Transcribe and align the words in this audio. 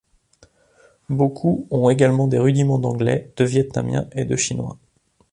Beaucoup 1.11 1.67
ont 1.69 1.91
également 1.91 2.27
des 2.27 2.39
rudiments 2.39 2.79
d’anglais, 2.79 3.31
de 3.37 3.45
vietnamien 3.45 4.07
et 4.13 4.25
de 4.25 4.35
chinois. 4.35 4.79